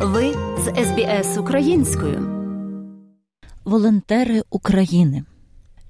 Ви 0.00 0.32
з 0.58 0.84
СБС 0.84 1.38
українською. 1.38 2.28
Волонтери 3.64 4.42
України. 4.50 5.24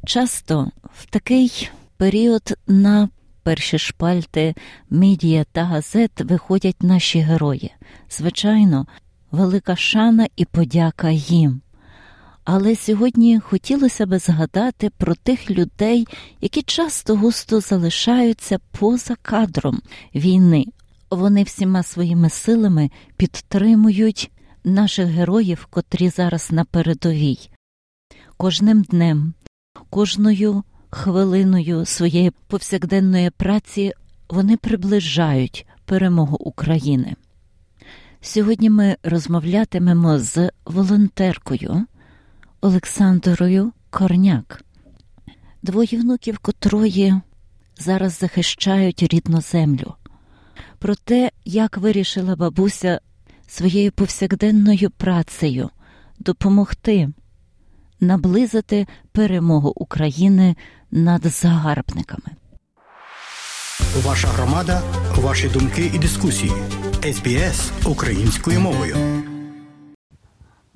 Часто 0.07 0.71
в 0.83 1.07
такий 1.07 1.71
період 1.97 2.55
на 2.67 3.09
перші 3.43 3.79
шпальти 3.79 4.55
медіа 4.91 5.45
та 5.53 5.65
газет 5.65 6.21
виходять 6.21 6.83
наші 6.83 7.21
герої. 7.21 7.75
Звичайно, 8.11 8.87
велика 9.31 9.77
шана 9.77 10.27
і 10.37 10.45
подяка 10.45 11.11
їм. 11.11 11.61
Але 12.45 12.77
сьогодні 12.77 13.41
хотілося 13.41 14.07
би 14.07 14.19
згадати 14.19 14.91
про 14.99 15.15
тих 15.15 15.51
людей, 15.51 16.07
які 16.41 16.63
часто 16.63 17.17
густо 17.17 17.61
залишаються 17.61 18.59
поза 18.79 19.15
кадром 19.23 19.83
війни. 20.15 20.67
Вони 21.11 21.43
всіма 21.43 21.83
своїми 21.83 22.31
силами 22.31 22.91
підтримують 23.17 24.31
наших 24.65 25.07
героїв, 25.07 25.67
котрі 25.71 26.09
зараз 26.09 26.53
на 26.53 26.65
передовій. 26.65 27.51
Кожним 28.37 28.83
днем, 28.83 29.35
кожною 29.91 30.63
хвилиною 30.91 31.85
своєї 31.85 32.33
повсякденної 32.47 33.31
праці 33.31 33.93
вони 34.29 34.57
приближають 34.57 35.67
перемогу 35.85 36.37
України. 36.37 37.17
Сьогодні 38.21 38.71
ми 38.71 38.97
розмовлятимемо 39.03 40.19
з 40.19 40.51
волонтеркою 40.65 41.87
Олександрою 42.61 43.73
Корняк, 43.91 44.65
двоє 45.63 45.99
внуків 46.01 46.39
котрої 46.39 47.15
зараз 47.79 48.19
захищають 48.19 49.03
рідну 49.03 49.41
землю, 49.41 49.95
про 50.79 50.95
те, 50.95 51.31
як 51.45 51.77
вирішила 51.77 52.37
бабуся 52.37 53.01
своєю 53.47 53.93
повсякденною 53.93 54.91
працею 54.91 55.71
допомогти 56.19 57.09
наблизити 58.01 58.87
перемогу 59.13 59.73
України 59.77 60.57
над 60.91 61.27
загарбниками. 61.27 62.37
Ваша 64.05 64.29
громада, 64.29 64.83
ваші 65.17 65.49
думки 65.49 65.91
і 65.95 65.99
дискусії. 65.99 66.53
СБС 67.13 67.73
українською 67.87 68.61
мовою. 68.61 68.97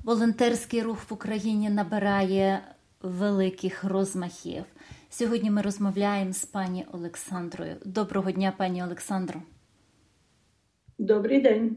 Волонтерський 0.03 0.81
рух 0.81 0.97
в 1.09 1.13
Україні 1.13 1.69
набирає 1.69 2.61
великих 3.01 3.83
розмахів. 3.83 4.63
Сьогодні 5.09 5.51
ми 5.51 5.61
розмовляємо 5.61 6.33
з 6.33 6.45
пані 6.45 6.85
Олександрою. 6.91 7.75
Доброго 7.85 8.31
дня, 8.31 8.53
пані 8.57 8.83
Олександро. 8.83 9.41
Добрий 10.97 11.39
день. 11.39 11.75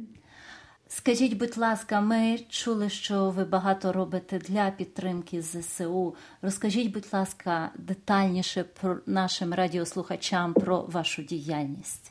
Скажіть, 0.89 1.39
будь 1.39 1.59
ласка, 1.59 2.01
ми 2.01 2.39
чули, 2.49 2.89
що 2.89 3.33
ви 3.37 3.45
багато 3.45 3.93
робите 3.93 4.39
для 4.39 4.73
підтримки 4.79 5.43
ЗСУ. 5.43 6.15
Розкажіть, 6.43 6.93
будь 6.95 7.09
ласка, 7.13 7.71
детальніше 7.79 8.65
про 8.81 8.97
нашим 9.07 9.55
радіослухачам 9.55 10.55
про 10.55 10.85
вашу 10.93 11.23
діяльність. 11.23 12.11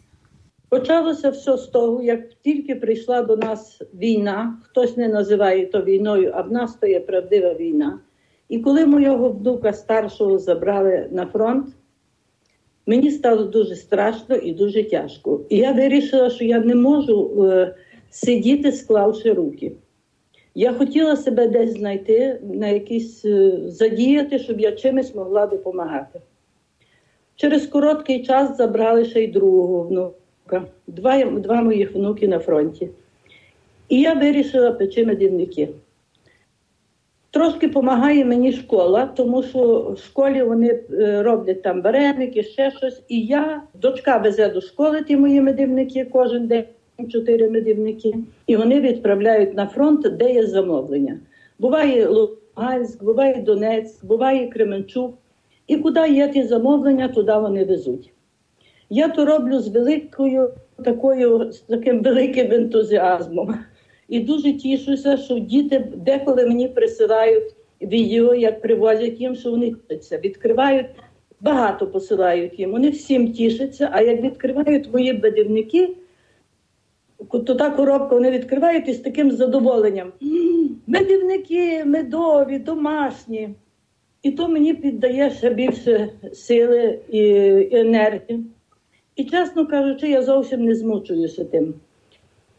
Почалося 0.70 1.30
все 1.30 1.58
з 1.58 1.68
того, 1.68 2.02
як 2.04 2.34
тільки 2.44 2.76
прийшла 2.76 3.22
до 3.22 3.38
нас 3.38 3.82
війна, 3.94 4.58
хтось 4.64 4.98
не 4.98 5.08
називає 5.08 5.66
то 5.66 5.82
війною, 5.82 6.32
а 6.36 6.42
в 6.42 6.52
нас 6.52 6.76
то 6.76 6.88
є 6.88 7.00
правдива 7.00 7.54
війна. 7.54 8.00
І 8.50 8.60
коли 8.60 8.86
моєго 8.86 9.30
внука 9.30 9.74
старшого 9.74 10.40
забрали 10.40 11.10
на 11.12 11.26
фронт, 11.26 11.76
мені 12.86 13.12
стало 13.12 13.44
дуже 13.44 13.76
страшно 13.76 14.36
і 14.36 14.54
дуже 14.54 14.84
тяжко. 14.84 15.42
І 15.50 15.58
я 15.58 15.72
вирішила, 15.72 16.30
що 16.30 16.46
я 16.46 16.60
не 16.60 16.76
можу 16.76 17.44
е, 17.44 17.76
сидіти, 18.10 18.72
склавши 18.72 19.34
руки. 19.34 19.72
Я 20.56 20.74
хотіла 20.74 21.16
себе 21.16 21.48
десь 21.48 21.74
знайти, 21.74 22.40
на 22.54 22.68
якісь 22.68 23.26
е, 23.26 23.60
задіяти, 23.66 24.40
щоб 24.40 24.60
я 24.60 24.72
чимось 24.72 25.16
могла 25.16 25.48
допомагати. 25.48 26.22
Через 27.36 27.68
короткий 27.68 28.24
час 28.26 28.58
забрали 28.58 29.06
ще 29.06 29.24
й 29.24 29.28
другого 29.28 29.84
внука, 29.84 30.66
два, 30.88 31.26
два 31.26 31.62
моїх 31.62 31.96
внуки 31.96 32.28
на 32.28 32.40
фронті. 32.40 32.90
І 33.90 34.02
я 34.02 34.14
вирішила 34.14 34.72
печи 34.72 35.06
медівники. 35.06 35.70
Трошки 37.36 37.68
допомагає 37.68 38.26
мені 38.26 38.52
школа, 38.52 39.06
тому 39.06 39.44
що 39.44 39.94
в 39.98 40.00
школі 40.00 40.44
вони 40.44 40.80
е, 40.94 41.24
роблять 41.24 41.62
там 41.62 41.82
вареники, 41.82 42.44
ще 42.44 42.72
щось. 42.72 43.04
І 43.08 43.22
я, 43.22 43.62
дочка 43.74 44.18
везе 44.18 44.50
до 44.50 44.62
школи 44.62 45.04
ті 45.04 45.18
мої 45.18 45.42
медівники 45.42 46.06
кожен 46.06 46.48
день 46.48 46.66
чотири 47.10 47.50
медівники, 47.50 48.16
і 48.48 48.56
вони 48.56 48.80
відправляють 48.80 49.54
на 49.54 49.68
фронт, 49.68 50.18
де 50.18 50.34
є 50.34 50.48
замовлення. 50.48 51.20
Буває 51.60 52.08
Луганськ, 52.08 53.04
буває 53.04 53.42
Донецьк, 53.42 54.06
буває 54.06 54.48
Кременчук. 54.48 55.14
І 55.68 55.78
куди 55.78 56.10
є 56.10 56.28
ті 56.28 56.44
замовлення, 56.44 57.08
туди 57.08 57.34
вони 57.34 57.66
везуть. 57.66 58.12
Я 58.90 59.08
то 59.08 59.26
роблю 59.26 59.60
з 59.60 59.68
великою 59.68 60.52
такою, 60.86 61.52
з 61.52 61.60
таким 61.60 62.04
великим 62.04 62.52
ентузіазмом. 62.52 63.56
І 64.10 64.20
дуже 64.20 64.54
тішуся, 64.54 65.18
що 65.18 65.40
діти 65.40 65.88
деколи 65.96 66.46
мені 66.46 66.68
присилають 66.68 67.56
відео, 67.82 68.36
як 68.36 68.62
привозять 68.62 69.22
їм, 69.22 69.36
що 69.36 69.52
вони 69.52 69.72
тішаться. 69.72 70.18
Відкривають, 70.18 70.88
багато 71.42 71.88
посилають 71.88 72.60
їм. 72.60 72.72
Вони 72.72 72.90
всім 72.90 73.34
тішаться, 73.34 73.90
а 73.92 74.02
як 74.02 74.22
відкривають 74.22 74.94
мої 74.94 75.14
бадівники, 75.14 75.96
то 77.32 77.56
та 77.56 77.70
коробка 77.70 78.16
вони 78.16 78.32
відкривають 78.32 78.88
із 78.88 79.00
таким 79.00 79.32
задоволенням. 79.32 80.12
Медівники, 80.88 81.86
медові, 81.86 82.60
домашні. 82.60 83.50
І 84.24 84.32
то 84.32 84.48
мені 84.48 84.74
піддає 84.74 85.32
ще 85.32 85.50
більше 85.50 86.10
сили 86.34 87.00
і 87.10 87.22
енергії. 87.72 88.46
І, 89.16 89.24
чесно 89.24 89.68
кажучи, 89.68 90.10
я 90.10 90.24
зовсім 90.24 90.66
не 90.66 90.76
змучуюся 90.76 91.46
тим. 91.46 91.74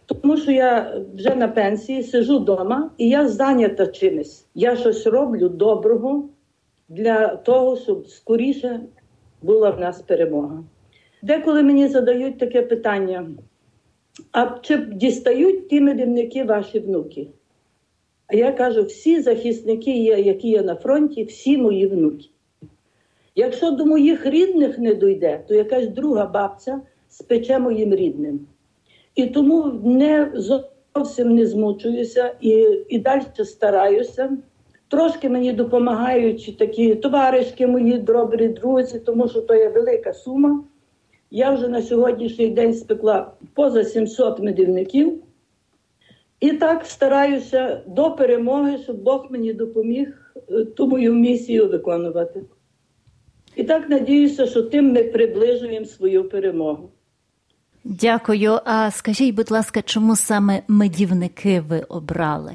Тому 0.06 0.37
що 0.37 0.53
я 0.53 1.00
вже 1.15 1.34
на 1.34 1.49
пенсії 1.49 2.03
сижу 2.03 2.39
вдома 2.39 2.91
і 2.99 3.09
я 3.09 3.28
зайнята 3.28 3.87
чимось. 3.87 4.47
Я 4.55 4.77
щось 4.77 5.06
роблю 5.06 5.49
доброго 5.49 6.28
для 6.89 7.37
того, 7.37 7.77
щоб 7.77 8.06
скоріше 8.09 8.81
була 9.43 9.71
в 9.71 9.81
нас 9.81 10.03
перемога. 10.03 10.65
Деколи 11.22 11.62
мені 11.62 11.89
задають 11.89 12.39
таке 12.39 12.62
питання: 12.62 13.27
а 14.33 14.59
чи 14.62 14.77
дістають 14.77 15.69
ті 15.69 15.81
медівники 15.81 16.44
ваші 16.44 16.78
внуки? 16.78 17.28
А 18.27 18.37
я 18.37 18.53
кажу: 18.53 18.83
всі 18.83 19.21
захисники, 19.21 20.05
які 20.05 20.49
є 20.49 20.62
на 20.62 20.75
фронті, 20.75 21.25
всі 21.25 21.59
мої 21.59 21.87
внуки. 21.87 22.28
Якщо 23.34 23.71
до 23.71 23.87
моїх 23.87 24.27
рідних 24.27 24.78
не 24.78 24.94
дойде, 24.94 25.44
то 25.49 25.55
якась 25.55 25.88
друга 25.88 26.27
бабця 26.27 26.81
спече 27.09 27.59
моїм 27.59 27.94
рідним. 27.94 28.47
І 29.16 29.27
тому 29.27 29.81
не 29.84 30.32
зовсім 30.34 31.34
не 31.34 31.47
змучуюся 31.47 32.34
і 32.41 32.66
і 32.88 32.99
далі 32.99 33.22
стараюся. 33.44 34.38
Трошки 34.88 35.28
мені 35.28 35.53
допомагають 35.53 36.59
такі 36.59 36.94
товаришки, 36.94 37.66
мої 37.66 37.99
добрі 37.99 38.49
друзі, 38.49 39.00
тому 39.00 39.28
що 39.28 39.41
то 39.41 39.55
є 39.55 39.69
велика 39.69 40.12
сума. 40.12 40.65
Я 41.31 41.50
вже 41.50 41.69
на 41.69 41.82
сьогоднішній 41.82 42.49
день 42.49 42.75
спекла 42.75 43.32
поза 43.55 43.84
700 43.84 44.41
медівників. 44.41 45.22
І 46.41 46.53
так 46.53 46.87
стараюся 46.87 47.82
до 47.87 48.10
перемоги, 48.10 48.78
щоб 48.78 48.97
Бог 49.03 49.26
мені 49.31 49.53
допоміг 49.53 50.34
е, 50.50 50.65
ту 50.65 50.87
мою 50.87 51.15
місію 51.15 51.69
виконувати. 51.69 52.43
І 53.56 53.65
так 53.65 53.88
надіюся, 53.88 54.47
що 54.47 54.62
тим 54.62 54.93
ми 54.93 55.03
приближуємо 55.03 55.87
свою 55.87 56.28
перемогу. 56.28 56.91
Дякую. 57.89 58.59
А 58.65 58.91
скажіть, 58.91 59.35
будь 59.35 59.51
ласка, 59.51 59.83
чому 59.83 60.17
саме 60.17 60.63
медівники 60.69 61.61
ви 61.61 61.81
обрали? 61.89 62.53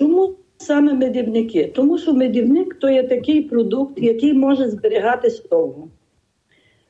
Чому 0.00 0.34
саме 0.58 0.92
медівники? 0.94 1.72
Тому 1.76 1.98
що 1.98 2.14
медівник 2.14 2.74
то 2.74 2.90
є 2.90 3.02
такий 3.02 3.42
продукт, 3.42 3.98
який 3.98 4.34
може 4.34 4.70
зберігатись 4.70 5.42
довго. 5.50 5.88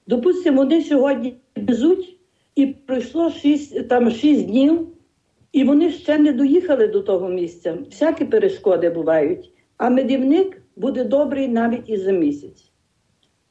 Допустимо, 0.06 0.56
вони 0.56 0.82
сьогодні 0.82 1.34
везуть, 1.56 2.16
і 2.54 2.66
пройшло 2.66 3.30
6, 3.30 3.88
там 3.88 4.10
6 4.10 4.46
днів, 4.46 4.88
і 5.52 5.64
вони 5.64 5.90
ще 5.90 6.18
не 6.18 6.32
доїхали 6.32 6.88
до 6.88 7.00
того 7.00 7.28
місця. 7.28 7.78
Всякі 7.90 8.24
перешкоди 8.24 8.90
бувають. 8.90 9.52
А 9.76 9.90
медівник 9.90 10.62
буде 10.76 11.04
добрий 11.04 11.48
навіть 11.48 11.90
і 11.90 11.96
за 11.96 12.12
місяць. 12.12 12.70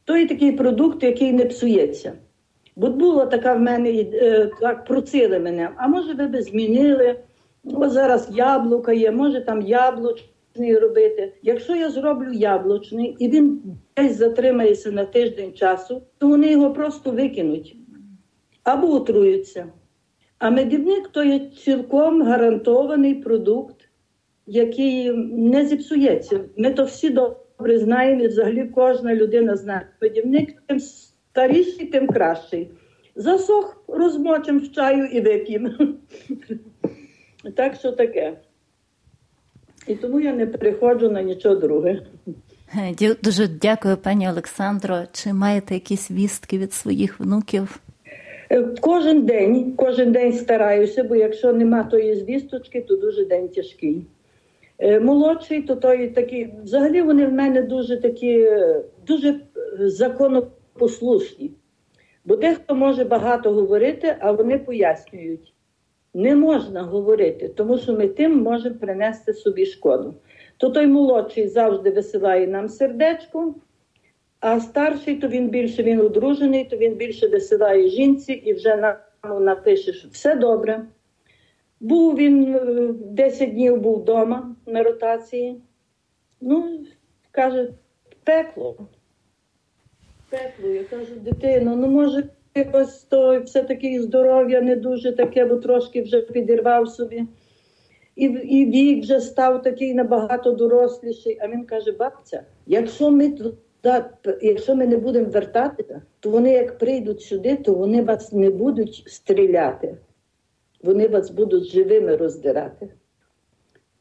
То 0.04 0.18
є 0.18 0.28
такий 0.28 0.52
продукт, 0.52 1.04
який 1.04 1.34
не 1.34 1.46
псується. 1.46 2.14
Бо 2.76 2.90
була 2.90 3.26
така 3.26 3.54
в 3.54 3.60
мене, 3.60 3.92
е, 3.92 4.50
так 4.62 4.86
просили 4.86 5.40
мене, 5.40 5.70
а 5.78 5.88
може 5.88 6.14
ви 6.14 6.28
би 6.28 6.42
змінили? 6.42 7.16
Ось 7.64 7.92
зараз 7.92 8.30
яблука 8.32 8.94
є, 8.94 9.12
може 9.12 9.42
там 9.42 9.62
яблучний 9.62 10.78
робити. 10.78 11.34
Якщо 11.44 11.76
я 11.76 11.90
зроблю 11.90 12.32
яблучний 12.34 13.16
і 13.20 13.30
він 13.30 13.62
десь 13.98 14.18
затримається 14.18 14.92
на 14.92 15.06
тиждень 15.06 15.54
часу, 15.54 16.02
то 16.18 16.28
вони 16.28 16.52
його 16.52 16.74
просто 16.74 17.12
викинуть 17.12 17.76
або 18.64 18.94
отруються. 18.94 19.68
А 20.40 20.50
медівник 20.50 21.08
то 21.08 21.24
є 21.24 21.40
цілком 21.40 22.24
гарантований 22.24 23.16
продукт, 23.16 23.90
який 24.48 25.12
не 25.32 25.66
зіпсується. 25.66 26.40
Ми 26.58 26.74
то 26.74 26.84
всі 26.84 27.10
добре 27.10 27.80
знаємо, 27.80 28.24
і 28.24 28.28
взагалі 28.28 28.72
кожна 28.76 29.16
людина 29.16 29.56
знає. 29.56 29.88
Медівник 30.02 30.64
старіший, 31.36 31.86
тим 31.86 32.08
кращий. 32.08 32.70
Засох 33.16 33.84
розмочимо 33.88 34.60
в 34.60 34.72
чаю 34.72 35.06
і 35.06 35.22
вип'ємо. 35.22 35.70
Так 37.56 37.76
що 37.76 37.92
таке. 37.92 38.34
І 39.88 39.96
тому 39.96 40.20
я 40.20 40.34
не 40.34 40.48
переходжу 40.48 41.10
на 41.10 41.22
нічого 41.22 41.56
друге. 41.56 42.02
Дуже 43.24 43.48
дякую, 43.48 43.98
пані 43.98 44.30
Олександро. 44.30 45.04
Чи 45.12 45.34
маєте 45.34 45.74
якісь 45.74 46.12
вістки 46.12 46.58
від 46.58 46.74
своїх 46.74 47.20
внуків? 47.20 47.80
Е, 48.52 48.64
кожен 48.82 49.26
день, 49.26 49.74
кожен 49.78 50.12
день 50.12 50.34
стараюся, 50.34 51.04
бо 51.04 51.16
якщо 51.16 51.54
нема 51.54 51.84
тої 51.84 52.16
звісточки, 52.16 52.82
то 52.82 52.96
дуже 52.96 53.26
день 53.26 53.50
тяжкий. 53.50 54.06
Е, 54.80 55.00
молодший, 55.00 55.62
то 55.62 55.76
той 55.76 56.08
такий, 56.08 56.54
взагалі 56.64 57.02
вони 57.02 57.28
в 57.28 57.32
мене 57.34 57.62
дуже 57.62 57.98
такі, 57.98 58.40
е, 58.40 58.82
дуже 59.08 59.40
законопослушні. 59.80 60.65
Бо 62.26 62.36
дехто 62.36 62.76
може 62.76 63.04
багато 63.04 63.52
говорити, 63.52 64.16
а 64.20 64.32
вони 64.32 64.60
пояснюють. 64.60 65.54
Не 66.14 66.36
можна 66.36 66.84
говорити, 66.84 67.48
тому 67.48 67.78
що 67.78 67.94
ми 67.94 68.08
тим 68.08 68.42
можемо 68.42 68.76
принести 68.76 69.34
собі 69.34 69.66
шкоду. 69.66 70.16
То 70.58 70.70
той 70.70 70.88
молодший 70.88 71.48
завжди 71.48 71.90
висилає 71.90 72.48
нам 72.48 72.70
сердечко, 72.70 73.56
а 74.40 74.60
старший, 74.60 75.16
то 75.16 75.28
він 75.28 75.50
більше 75.50 75.84
він 75.84 76.00
одружений, 76.00 76.66
то 76.66 76.78
він 76.78 76.94
більше 76.94 77.28
висилає 77.28 77.90
жінці 77.90 78.34
і 78.34 78.54
вже 78.54 78.76
нам 78.76 79.44
напише, 79.44 79.94
що 79.94 80.08
все 80.08 80.36
добре. 80.36 80.86
Був 81.80 82.16
він 82.16 82.58
10 83.02 83.42
е, 83.42 83.52
днів 83.52 83.82
був 83.82 84.02
вдома 84.02 84.56
на 84.66 84.84
ротації. 84.84 85.62
Ну, 86.42 86.80
каже, 87.32 87.74
пекло. 88.24 88.78
Пекло. 90.30 90.70
Я 90.70 90.84
кажу, 90.84 91.16
дитино, 91.16 91.76
ну 91.76 91.88
може 91.88 92.30
якось 92.56 93.04
то 93.04 93.42
все-таки 93.42 94.02
здоров'я 94.02 94.62
не 94.62 94.76
дуже 94.76 95.12
таке, 95.12 95.46
бо 95.46 95.56
трошки 95.56 96.02
вже 96.02 96.22
підірвав 96.22 96.90
собі. 96.90 97.24
І 98.16 98.26
і 98.26 98.66
вік 98.66 99.04
вже 99.04 99.20
став 99.20 99.62
такий 99.62 99.94
набагато 99.94 100.52
доросліший. 100.52 101.38
А 101.42 101.48
він 101.48 101.66
каже: 101.66 101.92
бабця, 101.92 102.44
якщо 102.68 103.12
ми 103.12 103.32
туди, 103.32 103.58
якщо 104.42 104.76
ми 104.76 104.88
не 104.88 104.98
будемо 104.98 105.30
вертатися, 105.30 106.02
то 106.20 106.30
вони 106.30 106.52
як 106.52 106.78
прийдуть 106.78 107.22
сюди, 107.22 107.56
то 107.56 107.74
вони 107.74 108.04
вас 108.04 108.32
не 108.32 108.50
будуть 108.50 109.04
стріляти, 109.08 109.98
вони 110.84 111.08
вас 111.08 111.32
будуть 111.32 111.66
живими 111.66 112.16
роздирати. 112.16 112.90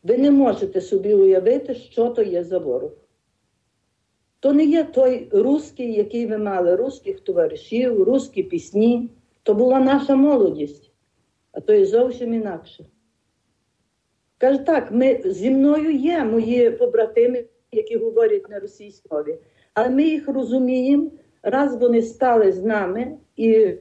Ви 0.02 0.18
не 0.18 0.30
можете 0.30 0.80
собі 0.80 1.14
уявити, 1.14 1.74
що 1.74 2.08
то 2.08 2.22
є 2.22 2.44
за 2.44 2.58
ворог. 2.58 2.90
То 4.44 4.52
не 4.52 4.64
є 4.64 4.84
той 4.84 5.28
русський, 5.32 5.92
який 5.92 6.26
ви 6.26 6.38
мали, 6.38 6.76
русських 6.76 7.20
товаришів, 7.20 8.02
русські 8.02 8.42
пісні. 8.42 9.10
То 9.42 9.54
була 9.54 9.80
наша 9.80 10.16
молодість, 10.16 10.92
а 11.52 11.60
то 11.60 11.72
є 11.72 11.86
зовсім 11.86 12.34
інакше. 12.34 12.84
Каже, 14.38 14.58
так, 14.58 14.92
ми, 14.92 15.20
зі 15.24 15.50
мною 15.50 15.90
є 15.90 16.24
мої 16.24 16.70
побратими, 16.70 17.44
які 17.72 17.96
говорять 17.96 18.50
на 18.50 18.58
російській 18.58 19.08
мові, 19.10 19.38
але 19.74 19.90
ми 19.90 20.02
їх 20.02 20.28
розуміємо, 20.28 21.10
раз 21.42 21.76
вони 21.76 22.02
стали 22.02 22.52
з 22.52 22.64
нами 22.64 23.16
і 23.36 23.74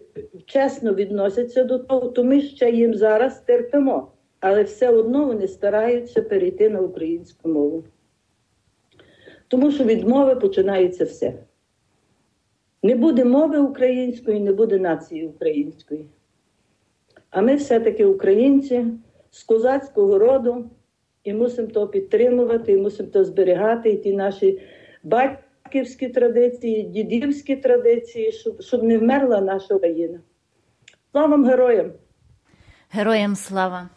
чесно 0.45 0.94
відносяться 0.94 1.63
до 1.63 1.80
того, 1.80 2.07
то 2.07 2.24
ми 2.24 2.42
ще 2.42 2.71
їм 2.71 2.94
зараз 2.94 3.39
терпимо. 3.39 4.12
Але 4.39 4.63
все 4.63 4.89
одно 4.89 5.25
вони 5.25 5.48
стараються 5.48 6.21
перейти 6.21 6.69
на 6.69 6.80
українську 6.80 7.50
мову. 7.50 7.83
Тому 9.53 9.71
що 9.71 9.83
від 9.83 10.07
мови 10.07 10.35
починається 10.35 11.05
все. 11.05 11.33
Не 12.83 12.95
буде 12.95 13.25
мови 13.25 13.57
української, 13.57 14.39
не 14.39 14.53
буде 14.53 14.79
нації 14.79 15.27
української. 15.27 16.05
А 17.29 17.41
ми 17.41 17.55
все-таки 17.55 18.05
українці 18.05 18.85
з 19.31 19.44
козацького 19.44 20.19
роду 20.19 20.69
і 21.23 21.33
мусимо 21.33 21.67
то 21.67 21.88
підтримувати, 21.88 22.71
і 22.71 22.77
мусимо 22.77 23.09
то 23.09 23.25
зберігати, 23.25 23.89
і 23.89 23.97
ті 23.97 24.13
наші 24.13 24.61
батьківські 25.03 26.09
традиції, 26.09 26.83
дідівські 26.83 27.55
традиції, 27.55 28.31
щоб, 28.31 28.61
щоб 28.61 28.83
не 28.83 28.97
вмерла 28.97 29.41
наша 29.41 29.75
Україна. 29.75 30.19
Слава 31.11 31.47
героям! 31.50 31.91
Героям 32.89 33.35
слава! 33.35 33.89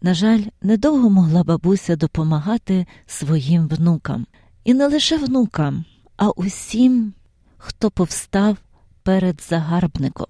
На 0.00 0.14
жаль, 0.14 0.42
недовго 0.62 1.10
могла 1.10 1.44
бабуся 1.44 1.96
допомагати 1.96 2.86
своїм 3.06 3.68
внукам. 3.68 4.26
І 4.64 4.74
не 4.74 4.86
лише 4.86 5.18
внукам, 5.18 5.84
а 6.16 6.30
усім, 6.30 7.12
хто 7.56 7.90
повстав 7.90 8.56
перед 9.02 9.42
загарбником. 9.48 10.26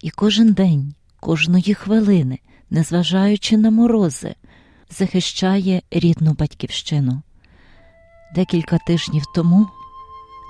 І 0.00 0.10
кожен 0.10 0.52
день, 0.52 0.94
кожної 1.20 1.74
хвилини, 1.74 2.38
незважаючи 2.70 3.56
на 3.56 3.70
морози, 3.70 4.34
захищає 4.90 5.82
рідну 5.90 6.32
батьківщину. 6.32 7.22
Декілька 8.34 8.78
тижнів 8.78 9.22
тому 9.34 9.68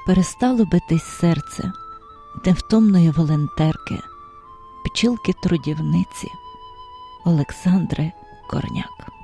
перестало 0.07 0.65
битись 0.65 1.19
серце 1.21 1.73
невтомної 2.45 3.11
волонтерки, 3.11 3.99
пчілки 4.85 5.33
трудівниці. 5.43 6.29
Олександри 7.27 8.15
Корняк. 8.49 9.16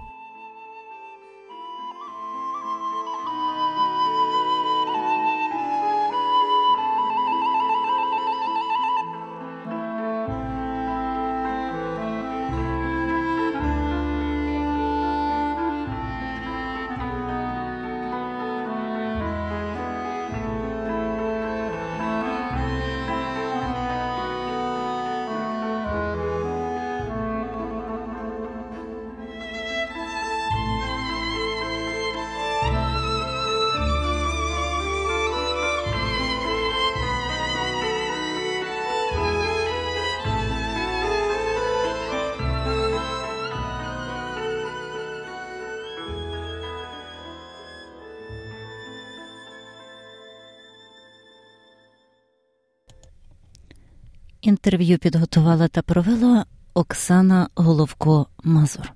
Інтерв'ю 54.42 54.98
підготувала 54.98 55.68
та 55.68 55.82
провела 55.82 56.46
Оксана 56.74 57.48
Головко 57.54 58.26
Мазур. 58.44 58.92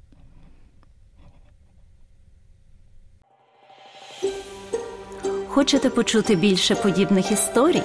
Хочете 5.49 5.91
почути 5.91 6.37
більше 6.37 6.75
подібних 6.75 7.33
історій? 7.33 7.83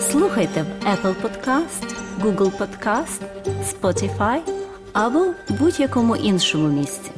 Слухайте 0.00 0.62
в 0.62 0.66
Apple 0.66 1.14
Podcast, 1.22 1.94
Google 2.20 2.58
Podcast, 2.58 3.22
Spotify 3.62 4.40
або 4.92 5.34
будь-якому 5.48 6.16
іншому 6.16 6.68
місці. 6.68 7.10